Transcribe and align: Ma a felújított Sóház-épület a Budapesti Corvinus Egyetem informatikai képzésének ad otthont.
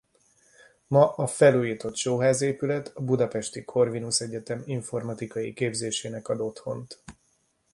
Ma 0.87 1.09
a 1.15 1.27
felújított 1.27 1.95
Sóház-épület 1.95 2.91
a 2.95 3.01
Budapesti 3.01 3.63
Corvinus 3.65 4.21
Egyetem 4.21 4.61
informatikai 4.65 5.53
képzésének 5.53 6.27
ad 6.27 6.39
otthont. 6.39 7.03